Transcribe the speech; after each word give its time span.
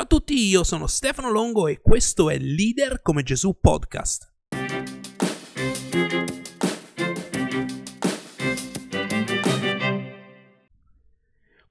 Ciao 0.00 0.08
a 0.08 0.18
tutti, 0.18 0.46
io 0.46 0.64
sono 0.64 0.86
Stefano 0.86 1.30
Longo 1.30 1.68
e 1.68 1.82
questo 1.82 2.30
è 2.30 2.38
Leader 2.38 3.02
come 3.02 3.22
Gesù 3.22 3.58
Podcast. 3.60 4.29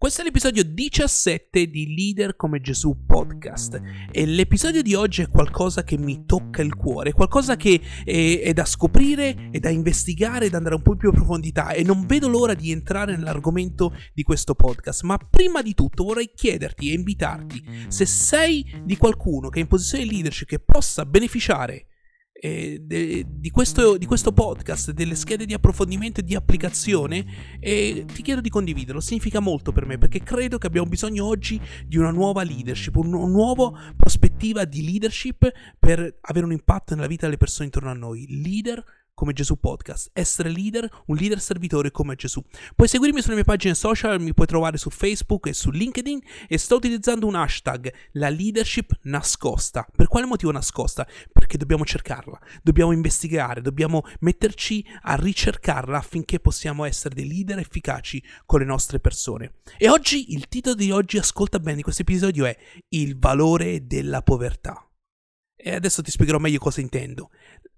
Questo 0.10 0.26
è 0.26 0.32
l'episodio 0.32 0.64
17 0.64 1.68
di 1.68 1.94
Leader 1.94 2.36
come 2.36 2.62
Gesù 2.62 3.06
podcast 3.06 3.80
e 4.12 4.26
l'episodio 4.26 4.82
di 4.82 4.96
oggi 4.96 5.22
è 5.22 5.30
qualcosa 5.30 5.84
che 5.84 6.00
mi 6.00 6.26
tocca 6.26 6.64
il 6.64 6.76
cuore, 6.76 7.14
qualcosa 7.14 7.56
che 7.56 7.80
è, 8.04 8.42
è 8.44 8.52
da 8.54 8.66
scoprire, 8.66 9.50
è 9.52 9.60
da 9.60 9.70
investigare, 9.70 10.50
da 10.50 10.58
andare 10.58 10.74
un 10.74 10.82
po' 10.82 10.96
più 10.96 11.10
in 11.10 11.16
profondità 11.16 11.74
e 11.74 11.84
non 11.84 12.08
vedo 12.08 12.28
l'ora 12.28 12.56
di 12.56 12.72
entrare 12.72 13.16
nell'argomento 13.16 13.94
di 14.12 14.24
questo 14.24 14.56
podcast. 14.56 15.04
Ma 15.04 15.20
prima 15.20 15.62
di 15.62 15.76
tutto 15.76 16.06
vorrei 16.06 16.32
chiederti 16.34 16.90
e 16.90 16.94
invitarti 16.94 17.64
se 17.88 18.08
sei 18.08 18.82
di 18.84 18.98
qualcuno 18.98 19.50
che 19.50 19.60
è 19.60 19.62
in 19.62 19.68
posizione 19.68 20.06
di 20.06 20.10
leadership 20.10 20.48
che 20.48 20.60
possa 20.60 21.06
beneficiare 21.06 21.86
eh, 22.42 22.80
de, 22.82 23.26
di, 23.28 23.50
questo, 23.50 23.98
di, 23.98 24.06
questo, 24.06 24.32
podcast, 24.32 24.92
delle 24.92 25.16
schede 25.16 25.46
di 25.46 25.54
approfondimento 25.54 26.22
e 26.22 26.24
di 26.24 26.36
applicazione 26.36 27.26
e 27.60 28.06
ti 28.12 28.22
chiedo 28.22 28.40
di 28.40 28.50
condividerlo, 28.50 29.02
significa 29.02 29.40
molto 29.40 29.72
per 29.74 29.86
me 29.86 29.98
perché 29.98 30.22
credo 30.24 30.58
che 30.58 30.68
abbiamo 30.68 30.88
bisogno 30.88 31.26
oggi 31.26 31.60
di 31.86 31.98
una 31.98 32.12
nuova 32.12 32.44
leadership, 32.44 32.96
una 32.96 33.28
nuova 33.28 33.94
prospettiva 33.96 34.64
di 34.64 34.86
leadership 34.86 35.52
per 35.78 36.18
avere 36.22 36.46
un 36.46 36.54
impatto 36.54 36.96
nella 36.96 37.08
vita 37.08 37.26
delle 37.26 37.38
persone 37.38 37.66
intorno 37.66 37.90
a 37.90 37.94
noi. 37.94 38.26
Leader 38.42 38.84
come 39.20 39.34
Gesù 39.34 39.60
Podcast, 39.60 40.12
essere 40.14 40.48
leader, 40.50 40.90
un 41.08 41.18
leader 41.18 41.42
servitore 41.42 41.92
come 41.92 42.16
Gesù. 42.16 42.42
Puoi 42.74 42.88
seguirmi 42.88 43.22
sulle 43.22 43.36
mie 43.36 43.44
pagine 43.44 43.74
social, 43.74 44.22
mi 44.22 44.34
puoi 44.34 44.48
trovare 44.48 44.78
su 44.78 44.90
Facebook 44.90 45.48
e 45.48 45.54
su 45.54 45.72
LinkedIn 45.72 46.22
e 46.48 46.58
sto 46.58 46.78
utilizzando 46.78 47.28
un 47.28 47.36
hashtag, 47.36 47.94
la 48.14 48.30
leadership 48.30 48.98
nascosta. 49.04 49.86
Per 49.94 50.08
quale 50.08 50.26
motivo 50.26 50.54
nascosta? 50.54 51.06
Perché 51.34 51.58
dobbiamo 51.58 51.84
cercarla, 51.84 52.40
dobbiamo 52.64 52.94
investigare, 52.94 53.60
dobbiamo 53.60 54.04
metterci 54.22 54.86
a 55.02 55.16
ricercarla 55.16 55.98
affinché 55.98 56.40
possiamo 56.40 56.86
essere 56.86 57.14
dei 57.14 57.28
leader 57.28 57.60
efficaci 57.60 58.24
con 58.46 58.62
le 58.62 58.66
nostre 58.66 59.02
persone. 59.02 59.56
E 59.78 59.90
oggi 59.90 60.32
il 60.32 60.48
titolo 60.48 60.76
di 60.76 60.92
oggi, 60.92 61.18
ascolta 61.18 61.60
bene, 61.60 61.76
di 61.76 61.84
questo 61.84 62.04
episodio 62.04 62.46
è 62.46 62.58
Il 62.88 63.20
valore 63.20 63.86
della 63.86 64.22
povertà. 64.22 64.82
E 65.62 65.76
adesso 65.76 66.02
ti 66.02 66.10
spiegherò 66.10 66.38
meglio 66.38 66.58
cosa 66.58 66.80
intendo. 66.80 67.32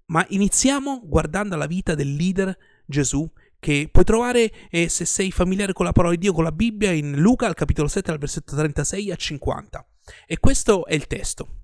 Ma 0.06 0.24
iniziamo 0.28 1.02
guardando 1.04 1.56
la 1.56 1.66
vita 1.66 1.94
del 1.94 2.14
leader 2.14 2.56
Gesù 2.86 3.30
che 3.58 3.88
puoi 3.92 4.04
trovare 4.04 4.50
eh, 4.70 4.88
se 4.88 5.04
sei 5.04 5.30
familiare 5.30 5.72
con 5.72 5.84
la 5.84 5.92
parola 5.92 6.14
di 6.14 6.20
Dio, 6.20 6.32
con 6.32 6.42
la 6.42 6.50
Bibbia, 6.50 6.90
in 6.90 7.16
Luca 7.16 7.46
al 7.46 7.54
capitolo 7.54 7.86
7 7.86 8.10
al 8.10 8.18
versetto 8.18 8.56
36 8.56 9.12
a 9.12 9.16
50. 9.16 9.86
E 10.26 10.38
questo 10.40 10.84
è 10.84 10.94
il 10.94 11.06
testo. 11.06 11.58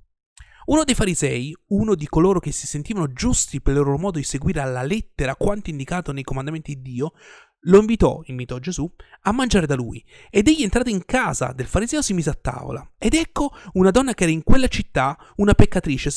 Uno 0.67 0.85
dei 0.85 0.95
farisei, 0.95 1.57
uno 1.69 1.95
di 1.95 2.07
coloro 2.07 2.39
che 2.39 2.53
si 2.53 2.67
sentivano 2.67 3.11
giusti 3.13 3.61
per 3.61 3.73
il 3.73 3.81
loro 3.81 3.99
modo 3.99 4.19
di 4.19 4.25
seguire 4.25 4.61
alla 4.61 4.83
lettera 4.83 5.35
quanto 5.35 5.71
indicato 5.71 6.13
nei 6.13 6.23
comandamenti 6.23 6.75
di 6.77 6.83
Dio, 6.83 7.15
lo 7.63 7.81
invitò, 7.81 8.21
invitò 8.27 8.59
Gesù, 8.59 8.89
a 9.23 9.33
mangiare 9.33 9.67
da 9.67 9.75
lui. 9.75 10.05
Ed 10.31 10.47
egli 10.47 10.63
entrato 10.63 10.91
in 10.91 11.05
casa 11.05 11.53
del 11.53 11.67
fariseo 11.67 12.03
si 12.03 12.13
mise 12.13 12.31
a 12.31 12.39
tavola. 12.41 12.89
Ed 12.97 13.15
ecco 13.15 13.51
una 13.73 13.91
donna 13.91 14.15
che 14.15 14.25
era 14.25 14.33
in 14.33 14.45
quella 14.45 14.69
città, 14.69 15.19
una 15.37 15.55
peccatrice, 15.55 16.11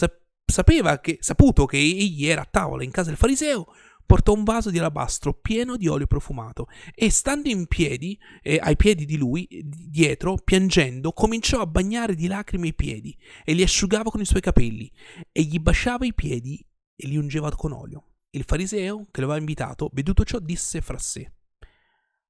sapeva 0.51 0.99
che, 0.99 1.17
saputo 1.21 1.65
che 1.65 1.77
egli 1.77 2.27
era 2.27 2.41
a 2.41 2.47
tavola 2.49 2.83
in 2.83 2.91
casa 2.91 3.09
del 3.09 3.17
fariseo, 3.17 3.67
portò 4.11 4.33
un 4.33 4.43
vaso 4.43 4.69
di 4.69 4.77
alabastro 4.77 5.33
pieno 5.33 5.77
di 5.77 5.87
olio 5.87 6.05
profumato 6.05 6.67
e 6.93 7.09
stando 7.09 7.47
in 7.47 7.65
piedi, 7.65 8.19
eh, 8.41 8.59
ai 8.61 8.75
piedi 8.75 9.05
di 9.05 9.15
lui, 9.15 9.47
dietro, 9.63 10.35
piangendo, 10.35 11.13
cominciò 11.13 11.61
a 11.61 11.65
bagnare 11.65 12.13
di 12.13 12.27
lacrime 12.27 12.67
i 12.67 12.73
piedi 12.73 13.17
e 13.45 13.53
li 13.53 13.63
asciugava 13.63 14.11
con 14.11 14.19
i 14.19 14.25
suoi 14.25 14.41
capelli 14.41 14.91
e 15.31 15.43
gli 15.43 15.59
basciava 15.59 16.05
i 16.05 16.13
piedi 16.13 16.61
e 16.93 17.07
li 17.07 17.15
ungeva 17.15 17.49
con 17.51 17.71
olio. 17.71 18.07
Il 18.31 18.43
fariseo, 18.45 19.07
che 19.11 19.21
lo 19.21 19.27
aveva 19.27 19.39
invitato, 19.39 19.89
veduto 19.93 20.25
ciò, 20.25 20.39
disse 20.39 20.81
fra 20.81 20.97
sé: 20.97 21.31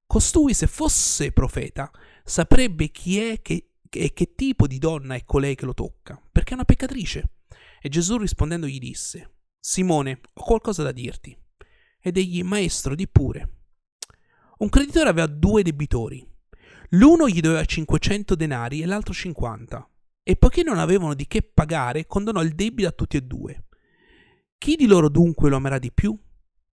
Costui, 0.05 0.53
se 0.53 0.67
fosse 0.67 1.31
profeta, 1.31 1.91
saprebbe 2.23 2.89
chi 2.91 3.19
è 3.19 3.41
che, 3.41 3.71
e 3.89 4.13
che 4.13 4.35
tipo 4.35 4.67
di 4.67 4.77
donna 4.77 5.15
è 5.15 5.25
colei 5.25 5.55
che 5.55 5.65
lo 5.65 5.73
tocca, 5.73 6.21
perché 6.31 6.51
è 6.51 6.53
una 6.53 6.65
peccatrice. 6.65 7.29
E 7.83 7.89
Gesù 7.89 8.17
rispondendo 8.17 8.67
gli 8.67 8.77
disse, 8.77 9.37
Simone, 9.59 10.21
ho 10.33 10.43
qualcosa 10.43 10.83
da 10.83 10.91
dirti. 10.91 11.35
Ed 11.99 12.15
egli, 12.15 12.43
maestro, 12.43 12.93
di 12.93 13.07
pure. 13.07 13.61
Un 14.59 14.69
creditore 14.69 15.09
aveva 15.09 15.25
due 15.25 15.63
debitori. 15.63 16.23
L'uno 16.89 17.27
gli 17.27 17.39
doveva 17.39 17.65
500 17.65 18.35
denari 18.35 18.81
e 18.81 18.85
l'altro 18.85 19.13
50. 19.13 19.89
E 20.21 20.35
poiché 20.35 20.61
non 20.61 20.77
avevano 20.77 21.15
di 21.15 21.25
che 21.25 21.41
pagare, 21.41 22.05
condonò 22.05 22.43
il 22.43 22.53
debito 22.53 22.87
a 22.87 22.91
tutti 22.91 23.17
e 23.17 23.21
due. 23.21 23.65
Chi 24.59 24.75
di 24.75 24.85
loro 24.85 25.09
dunque 25.09 25.49
lo 25.49 25.55
amerà 25.55 25.79
di 25.79 25.91
più? 25.91 26.15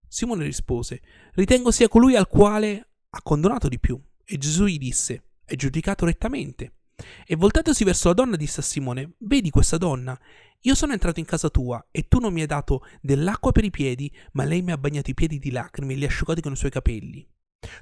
Simone 0.06 0.44
rispose, 0.44 1.00
ritengo 1.32 1.70
sia 1.70 1.88
colui 1.88 2.16
al 2.16 2.28
quale 2.28 2.90
ha 3.08 3.22
condonato 3.22 3.68
di 3.68 3.78
più. 3.78 3.98
E 4.24 4.36
Gesù 4.36 4.66
gli 4.66 4.76
disse, 4.76 5.36
è 5.44 5.54
giudicato 5.54 6.04
rettamente. 6.04 6.77
E 7.26 7.36
voltatosi 7.36 7.84
verso 7.84 8.08
la 8.08 8.14
donna 8.14 8.36
disse 8.36 8.60
a 8.60 8.62
Simone, 8.62 9.12
vedi 9.18 9.50
questa 9.50 9.76
donna? 9.76 10.18
Io 10.62 10.74
sono 10.74 10.92
entrato 10.92 11.20
in 11.20 11.26
casa 11.26 11.50
tua 11.50 11.86
e 11.90 12.08
tu 12.08 12.18
non 12.18 12.32
mi 12.32 12.40
hai 12.40 12.46
dato 12.46 12.84
dell'acqua 13.00 13.52
per 13.52 13.64
i 13.64 13.70
piedi, 13.70 14.12
ma 14.32 14.44
lei 14.44 14.62
mi 14.62 14.72
ha 14.72 14.78
bagnato 14.78 15.10
i 15.10 15.14
piedi 15.14 15.38
di 15.38 15.50
lacrime 15.50 15.92
e 15.92 15.96
li 15.96 16.04
ha 16.04 16.08
asciugati 16.08 16.40
con 16.40 16.52
i 16.52 16.56
suoi 16.56 16.70
capelli. 16.70 17.26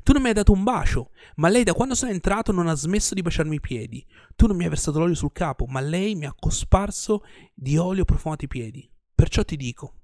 Tu 0.02 0.12
non 0.12 0.22
mi 0.22 0.28
hai 0.28 0.34
dato 0.34 0.52
un 0.52 0.62
bacio, 0.62 1.10
ma 1.36 1.48
lei 1.48 1.62
da 1.62 1.72
quando 1.74 1.94
sono 1.94 2.10
entrato 2.10 2.52
non 2.52 2.66
ha 2.66 2.74
smesso 2.74 3.14
di 3.14 3.22
baciarmi 3.22 3.56
i 3.56 3.60
piedi. 3.60 4.04
Tu 4.34 4.46
non 4.46 4.56
mi 4.56 4.64
hai 4.64 4.68
versato 4.68 4.98
l'olio 4.98 5.14
sul 5.14 5.32
capo, 5.32 5.66
ma 5.66 5.80
lei 5.80 6.14
mi 6.14 6.26
ha 6.26 6.34
cosparso 6.38 7.22
di 7.54 7.76
olio 7.76 8.04
profumato 8.04 8.44
i 8.44 8.48
piedi. 8.48 8.90
Perciò 9.14 9.42
ti 9.42 9.56
dico, 9.56 10.00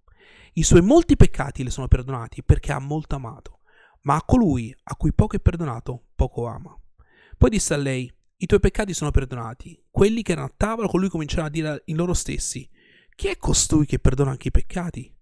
i 0.55 0.63
suoi 0.63 0.83
molti 0.83 1.17
peccati 1.17 1.65
le 1.65 1.71
sono 1.71 1.89
perdonati 1.89 2.43
perché 2.43 2.73
ha 2.73 2.79
molto 2.79 3.15
amato, 3.15 3.61
ma 4.03 4.17
a 4.17 4.23
colui 4.23 4.75
a 4.85 4.97
cui 4.97 5.13
poco 5.13 5.37
è 5.37 5.41
perdonato, 5.41 6.09
poco 6.15 6.47
ama. 6.47 6.79
Poi 7.37 7.51
disse 7.51 7.75
a 7.75 7.79
lei, 7.79 8.13
i 8.43 8.47
tuoi 8.47 8.59
peccati 8.59 8.93
sono 8.93 9.13
perdonati. 9.13 9.81
Quelli 9.89 10.23
che 10.23 10.33
erano 10.33 10.49
a 10.49 10.55
tavola 10.57 10.89
con 10.89 10.99
lui 10.99 11.09
cominciarono 11.09 11.47
a 11.47 11.51
dire 11.51 11.83
in 11.87 11.97
loro 11.97 12.13
stessi, 12.13 12.69
chi 13.15 13.29
è 13.29 13.37
costui 13.37 13.87
che 13.87 14.01
perdona 14.01 14.33
anche 14.33 14.49
i 14.49 14.51
peccati? 14.51 15.17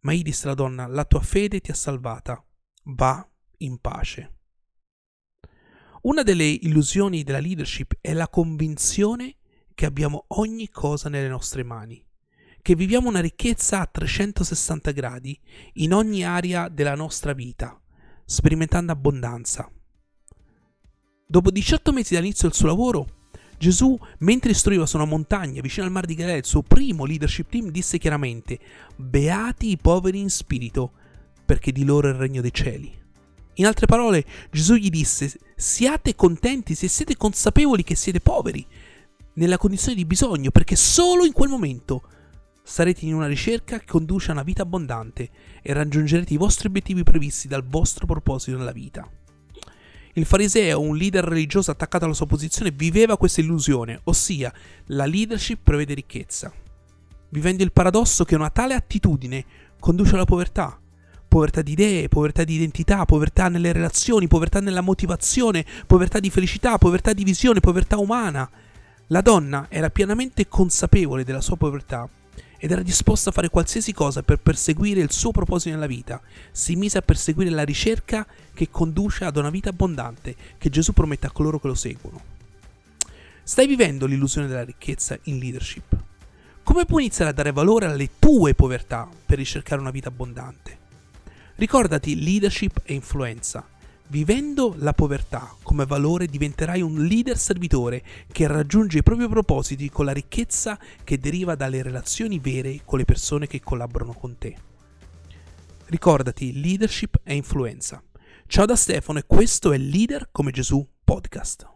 Ma 0.00 0.12
gli 0.12 0.22
disse 0.22 0.48
la 0.48 0.54
donna, 0.54 0.88
la 0.88 1.04
tua 1.04 1.20
fede 1.20 1.60
ti 1.60 1.70
ha 1.70 1.74
salvata, 1.74 2.44
va 2.86 3.24
in 3.58 3.78
pace. 3.78 4.34
Una 6.02 6.24
delle 6.24 6.44
illusioni 6.44 7.22
della 7.22 7.38
leadership 7.38 7.98
è 8.00 8.12
la 8.12 8.28
convinzione 8.28 9.36
che 9.72 9.86
abbiamo 9.86 10.24
ogni 10.28 10.68
cosa 10.68 11.08
nelle 11.08 11.28
nostre 11.28 11.62
mani, 11.62 12.04
che 12.62 12.74
viviamo 12.74 13.08
una 13.08 13.20
ricchezza 13.20 13.78
a 13.78 13.86
360 13.86 14.90
gradi 14.90 15.40
in 15.74 15.92
ogni 15.92 16.24
area 16.24 16.68
della 16.68 16.96
nostra 16.96 17.32
vita, 17.32 17.80
sperimentando 18.24 18.90
abbondanza. 18.90 19.70
Dopo 21.28 21.50
18 21.50 21.92
mesi 21.92 22.14
dall'inizio 22.14 22.46
del 22.46 22.56
suo 22.56 22.68
lavoro, 22.68 23.06
Gesù, 23.58 23.98
mentre 24.18 24.52
istruiva 24.52 24.86
su 24.86 24.94
una 24.94 25.06
montagna 25.06 25.60
vicino 25.60 25.84
al 25.84 25.90
Mar 25.90 26.06
di 26.06 26.14
Galilea 26.14 26.38
il 26.38 26.44
suo 26.44 26.62
primo 26.62 27.04
leadership 27.04 27.48
team, 27.48 27.70
disse 27.70 27.98
chiaramente: 27.98 28.60
Beati 28.94 29.70
i 29.70 29.76
poveri 29.76 30.20
in 30.20 30.30
spirito, 30.30 30.92
perché 31.44 31.72
di 31.72 31.84
loro 31.84 32.06
è 32.06 32.12
il 32.12 32.18
regno 32.18 32.40
dei 32.40 32.52
cieli. 32.52 32.96
In 33.54 33.66
altre 33.66 33.86
parole, 33.86 34.24
Gesù 34.52 34.74
gli 34.74 34.88
disse: 34.88 35.36
Siate 35.56 36.14
contenti 36.14 36.76
se 36.76 36.86
siete 36.86 37.16
consapevoli 37.16 37.82
che 37.82 37.96
siete 37.96 38.20
poveri, 38.20 38.64
nella 39.32 39.58
condizione 39.58 39.96
di 39.96 40.04
bisogno, 40.04 40.52
perché 40.52 40.76
solo 40.76 41.24
in 41.24 41.32
quel 41.32 41.48
momento 41.48 42.02
sarete 42.62 43.04
in 43.04 43.14
una 43.14 43.26
ricerca 43.26 43.80
che 43.80 43.86
conduce 43.86 44.30
a 44.30 44.34
una 44.34 44.44
vita 44.44 44.62
abbondante 44.62 45.28
e 45.60 45.72
raggiungerete 45.72 46.34
i 46.34 46.38
vostri 46.38 46.68
obiettivi 46.68 47.02
previsti 47.02 47.48
dal 47.48 47.66
vostro 47.66 48.06
proposito 48.06 48.56
nella 48.56 48.70
vita. 48.70 49.10
Il 50.16 50.24
fariseo, 50.24 50.80
un 50.80 50.96
leader 50.96 51.22
religioso 51.22 51.70
attaccato 51.70 52.06
alla 52.06 52.14
sua 52.14 52.24
posizione, 52.24 52.70
viveva 52.70 53.18
questa 53.18 53.42
illusione, 53.42 54.00
ossia 54.04 54.50
la 54.86 55.04
leadership 55.04 55.58
prevede 55.62 55.92
ricchezza, 55.92 56.50
vivendo 57.28 57.62
il 57.62 57.70
paradosso 57.70 58.24
che 58.24 58.34
una 58.34 58.48
tale 58.48 58.72
attitudine 58.72 59.44
conduce 59.78 60.14
alla 60.14 60.24
povertà. 60.24 60.80
Povertà 61.28 61.60
di 61.60 61.72
idee, 61.72 62.08
povertà 62.08 62.44
di 62.44 62.54
identità, 62.54 63.04
povertà 63.04 63.50
nelle 63.50 63.72
relazioni, 63.72 64.26
povertà 64.26 64.60
nella 64.60 64.80
motivazione, 64.80 65.66
povertà 65.86 66.18
di 66.18 66.30
felicità, 66.30 66.78
povertà 66.78 67.12
di 67.12 67.22
visione, 67.22 67.60
povertà 67.60 67.98
umana. 67.98 68.48
La 69.08 69.20
donna 69.20 69.66
era 69.68 69.90
pienamente 69.90 70.48
consapevole 70.48 71.24
della 71.24 71.42
sua 71.42 71.58
povertà 71.58 72.08
ed 72.58 72.70
era 72.70 72.82
disposta 72.82 73.30
a 73.30 73.32
fare 73.32 73.48
qualsiasi 73.48 73.92
cosa 73.92 74.22
per 74.22 74.38
perseguire 74.38 75.00
il 75.00 75.12
suo 75.12 75.30
proposito 75.30 75.74
nella 75.74 75.86
vita. 75.86 76.20
Si 76.50 76.76
mise 76.76 76.98
a 76.98 77.02
perseguire 77.02 77.50
la 77.50 77.64
ricerca 77.64 78.26
che 78.54 78.70
conduce 78.70 79.24
ad 79.24 79.36
una 79.36 79.50
vita 79.50 79.70
abbondante 79.70 80.34
che 80.58 80.70
Gesù 80.70 80.92
promette 80.92 81.26
a 81.26 81.30
coloro 81.30 81.58
che 81.60 81.68
lo 81.68 81.74
seguono. 81.74 82.34
Stai 83.42 83.66
vivendo 83.66 84.06
l'illusione 84.06 84.48
della 84.48 84.64
ricchezza 84.64 85.18
in 85.24 85.38
leadership? 85.38 85.96
Come 86.62 86.84
puoi 86.84 87.02
iniziare 87.02 87.30
a 87.30 87.34
dare 87.34 87.52
valore 87.52 87.86
alle 87.86 88.10
tue 88.18 88.54
povertà 88.54 89.08
per 89.24 89.38
ricercare 89.38 89.80
una 89.80 89.92
vita 89.92 90.08
abbondante? 90.08 90.78
Ricordati 91.54 92.20
leadership 92.22 92.80
e 92.84 92.94
influenza. 92.94 93.64
Vivendo 94.08 94.74
la 94.78 94.92
povertà 94.92 95.52
come 95.62 95.84
valore 95.84 96.26
diventerai 96.26 96.80
un 96.80 97.06
leader 97.06 97.36
servitore 97.36 98.04
che 98.30 98.46
raggiunge 98.46 98.98
i 98.98 99.02
propri 99.02 99.28
propositi 99.28 99.90
con 99.90 100.04
la 100.04 100.12
ricchezza 100.12 100.78
che 101.02 101.18
deriva 101.18 101.56
dalle 101.56 101.82
relazioni 101.82 102.38
vere 102.38 102.82
con 102.84 102.98
le 102.98 103.04
persone 103.04 103.48
che 103.48 103.60
collaborano 103.60 104.12
con 104.12 104.38
te. 104.38 104.56
Ricordati, 105.86 106.60
leadership 106.60 107.18
e 107.24 107.34
influenza. 107.34 108.00
Ciao 108.46 108.64
da 108.64 108.76
Stefano 108.76 109.18
e 109.18 109.24
questo 109.26 109.72
è 109.72 109.78
Leader 109.78 110.28
come 110.30 110.52
Gesù 110.52 110.86
podcast. 111.02 111.75